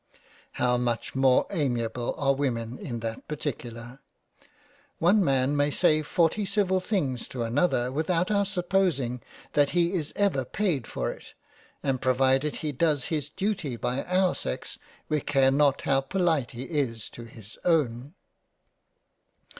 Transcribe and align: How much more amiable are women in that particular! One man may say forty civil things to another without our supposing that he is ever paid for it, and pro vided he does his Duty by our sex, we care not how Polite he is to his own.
How 0.53 0.77
much 0.77 1.13
more 1.13 1.45
amiable 1.51 2.15
are 2.17 2.33
women 2.33 2.79
in 2.79 3.01
that 3.01 3.27
particular! 3.27 3.99
One 4.97 5.23
man 5.23 5.55
may 5.55 5.69
say 5.69 6.01
forty 6.01 6.43
civil 6.43 6.79
things 6.79 7.27
to 7.27 7.43
another 7.43 7.91
without 7.91 8.31
our 8.31 8.45
supposing 8.45 9.21
that 9.53 9.69
he 9.77 9.93
is 9.93 10.11
ever 10.15 10.43
paid 10.43 10.87
for 10.87 11.11
it, 11.11 11.35
and 11.83 12.01
pro 12.01 12.15
vided 12.15 12.55
he 12.55 12.71
does 12.71 13.05
his 13.13 13.29
Duty 13.29 13.75
by 13.75 14.03
our 14.05 14.33
sex, 14.33 14.79
we 15.07 15.21
care 15.21 15.51
not 15.51 15.81
how 15.83 16.01
Polite 16.01 16.49
he 16.49 16.63
is 16.63 17.07
to 17.09 17.25
his 17.25 17.59
own. 17.63 18.15